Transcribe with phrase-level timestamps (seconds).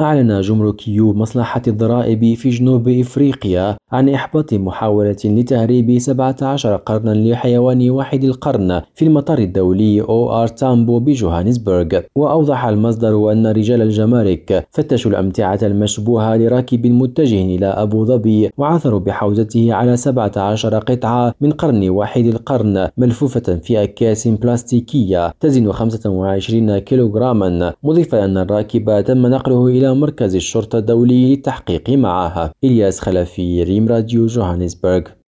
[0.00, 8.24] أعلن جمركيو مصلحة الضرائب في جنوب إفريقيا عن إحباط محاولة لتهريب 17 قرنا لحيوان وحيد
[8.24, 12.00] القرن في المطار الدولي أو آر تامبو بجوهانسبرغ.
[12.16, 19.74] وأوضح المصدر أن رجال الجمارك فتشوا الأمتعة المشبوهة لراكب متجه إلى أبو ظبي وعثروا بحوزته
[19.74, 27.72] على 17 قطعة من قرن وحيد القرن ملفوفة في أكياس بلاستيكية تزن 25 كيلوغراما.
[27.84, 33.88] مضيفا أن الراكب تم نقله إلى إلى مركز الشرطة الدولي للتحقيق معه إلياس خلفي ريم
[33.88, 35.02] راديو جوهانسبرغ.